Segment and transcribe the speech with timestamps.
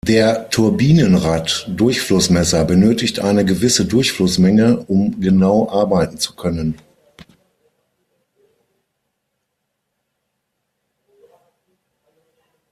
[0.07, 6.75] Der Turbinenrad-Durchflussmesser benötigt eine gewisse Durchflussmenge, um genau arbeiten zu können.